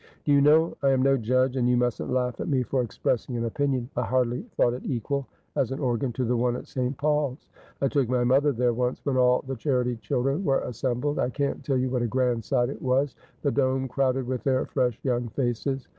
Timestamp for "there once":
8.51-9.05